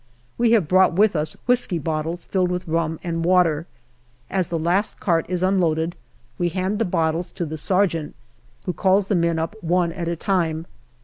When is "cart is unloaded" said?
4.99-5.95